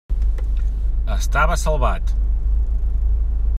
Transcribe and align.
Estava 1.17 1.59
salvat. 1.65 2.17